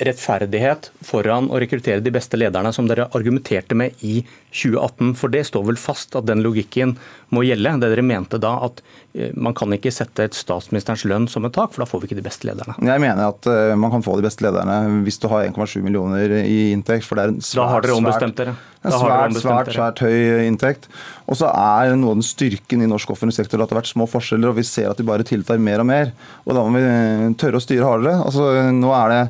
rettferdighet 0.04 0.92
foran 1.06 1.50
å 1.50 1.60
rekruttere 1.62 2.04
de 2.04 2.14
beste 2.14 2.38
lederne, 2.38 2.72
som 2.74 2.88
dere 2.90 3.08
argumenterte 3.18 3.78
med 3.78 3.98
i 4.06 4.20
2018. 4.54 5.14
For 5.18 5.34
det 5.34 5.44
står 5.50 5.66
vel 5.72 5.80
fast 5.82 6.16
at 6.18 6.28
den 6.30 6.44
logikken 6.46 6.96
må 7.34 7.44
gjelde. 7.46 7.76
Det 7.82 7.90
dere 7.92 8.06
mente 8.06 8.40
da, 8.42 8.54
at 8.68 8.82
eh, 9.18 9.34
man 9.36 9.56
kan 9.58 9.74
ikke 9.76 9.92
sette 9.94 10.28
et 10.28 10.38
statsministerens 10.38 11.06
lønn 11.10 11.28
som 11.32 11.48
et 11.48 11.56
tak, 11.56 11.74
for 11.74 11.84
da 11.84 11.90
får 11.90 12.04
vi 12.04 12.12
ikke 12.12 12.20
de 12.22 12.26
beste 12.28 12.48
lederne. 12.50 12.78
Jeg 12.78 13.04
mener 13.04 13.34
at 13.34 13.50
eh, 13.52 13.74
man 13.80 13.94
kan 13.94 14.06
få 14.06 14.20
de 14.20 14.28
beste 14.28 14.46
lederne 14.46 15.04
hvis 15.08 15.20
du 15.24 15.28
har 15.32 15.48
1,7 15.50 15.82
millioner 15.86 16.38
i 16.44 16.72
inntekt. 16.76 17.08
for 17.08 17.20
det 17.20 17.26
er 17.26 17.36
en 17.36 17.42
svært, 17.42 17.60
Da 17.64 17.70
har 17.74 17.86
dere 17.86 17.98
ombestemt 17.98 18.40
dere. 18.40 18.56
En 18.88 18.94
svært, 18.94 19.42
svært, 19.42 19.74
svært 19.76 20.02
høy 20.06 20.46
inntekt. 20.46 20.88
Og 21.28 21.36
så 21.40 21.50
er 21.50 21.98
noe 21.98 22.14
av 22.14 22.22
den 22.22 22.28
styrken 22.28 22.86
i 22.86 22.88
norsk 22.88 23.10
offentlig 23.12 23.36
sektor 23.36 23.60
at 23.60 23.68
det 23.68 23.76
har 23.76 23.82
vært 23.82 23.92
små 23.92 24.08
forskjeller, 24.08 24.54
og 24.54 24.62
vi 24.62 24.68
ser 24.68 24.92
at 24.92 25.02
de 25.02 25.08
bare 25.08 25.26
tiltar 25.28 25.60
mer 25.60 25.84
og 25.84 25.90
mer. 25.90 26.14
Og 26.46 26.56
da 26.56 26.64
må 26.64 26.80
vi 26.80 27.36
tørre 27.42 27.60
å 27.60 27.64
styre 27.64 27.90
hardere. 27.90 28.22
Altså, 28.30 28.48
nå 28.72 28.94
er 28.96 29.14
det 29.16 29.22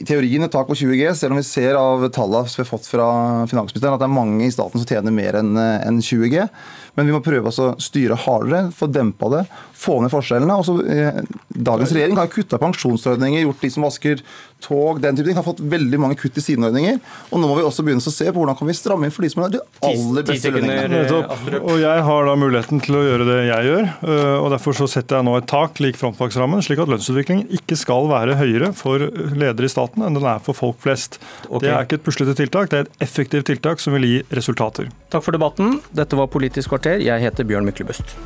i 0.00 0.04
teorien 0.06 0.44
et 0.44 0.52
tak 0.52 0.68
på 0.68 0.76
20 0.76 0.98
G, 0.98 1.10
selv 1.16 1.34
om 1.34 1.40
vi 1.40 1.46
ser 1.46 1.78
av 1.78 2.04
tallene 2.14 2.48
vi 2.50 2.62
har 2.62 2.68
fått 2.68 2.88
fra 2.90 3.08
finansministeren 3.48 3.96
at 3.96 4.02
det 4.02 4.08
er 4.08 4.16
mange 4.16 4.44
i 4.46 4.52
staten 4.52 4.82
som 4.82 4.88
tjener 4.88 5.14
mer 5.14 5.38
enn 5.40 6.00
20 6.02 6.32
G. 6.32 6.46
Men 6.96 7.08
vi 7.08 7.14
må 7.14 7.22
prøve 7.24 7.52
å 7.52 7.68
styre 7.82 8.16
hardere, 8.26 8.70
få 8.74 8.88
dempa 8.88 9.28
det, 9.32 9.44
få 9.76 9.98
ned 10.02 10.12
forskjellene. 10.12 10.56
Også, 10.56 10.78
eh, 10.88 11.22
dagens 11.52 11.92
regjering 11.92 12.16
har 12.16 12.30
kutta 12.32 12.58
pensjonsordninger, 12.60 13.44
gjort 13.44 13.60
de 13.60 13.70
som 13.70 13.84
vasker 13.84 14.22
tog, 14.64 15.00
den 15.00 15.16
type 15.16 15.28
ting, 15.28 15.36
har 15.36 15.44
fått 15.44 15.60
veldig 15.60 15.98
mange 16.00 16.16
kutt 16.16 16.38
i 16.40 16.44
sine 16.44 16.68
ordninger. 16.70 16.98
Og 17.30 17.40
nå 17.40 17.48
må 17.50 17.58
vi 17.58 17.66
også 17.66 17.84
begynne 17.84 18.00
å 18.00 18.12
se 18.12 18.30
på 18.30 18.40
hvordan 18.40 18.56
kan 18.58 18.70
vi 18.70 18.76
stramme 18.76 19.08
inn 19.08 19.14
for 19.14 19.26
de 19.26 19.30
som 19.32 19.44
har 19.44 19.52
de 19.52 19.60
aller 19.84 20.26
beste 20.26 20.52
lønningene. 20.54 21.60
Og 21.60 21.76
jeg 21.82 22.04
har 22.08 22.30
da 22.30 22.36
muligheten 22.40 22.82
til 22.84 22.98
å 22.98 23.04
gjøre 23.04 23.28
det 23.28 23.38
jeg 23.50 23.68
gjør. 23.70 23.84
øh, 24.08 24.36
og 24.40 24.50
Derfor 24.56 24.78
så 24.80 24.88
setter 24.88 25.20
jeg 25.20 25.28
nå 25.28 25.36
et 25.36 25.48
tak 25.50 25.80
lik 25.84 26.00
frontfagsrammen, 26.00 26.64
slik 26.64 26.80
at 26.82 26.92
lønnsutviklingen 26.92 27.52
ikke 27.60 27.76
skal 27.78 28.08
være 28.08 28.38
høyere 28.40 28.72
for 28.76 29.04
ledere 29.36 29.68
i 29.68 29.72
staten 29.72 30.06
enn 30.06 30.16
den 30.16 30.24
er 30.24 30.40
for 30.40 30.56
folk 30.56 30.80
flest. 30.80 31.20
Okay. 31.50 31.66
Det 31.66 31.74
er 31.74 31.84
ikke 31.84 32.00
et 32.00 32.06
puslete 32.06 32.36
tiltak, 32.38 32.72
det 32.72 32.80
er 32.80 32.88
et 32.88 33.06
effektivt 33.06 33.50
tiltak 33.50 33.82
som 33.82 33.96
vil 33.96 34.08
gi 34.08 34.18
resultater. 34.36 34.88
Takk 35.12 35.24
for 35.26 35.36
debatten. 35.36 35.78
Dette 35.96 36.16
var 36.18 36.30
Politisk 36.32 36.72
kvarter. 36.86 37.04
Jeg 37.04 37.20
heter 37.20 37.44
Bjørn 37.44 37.64
Myklebust. 37.64 38.16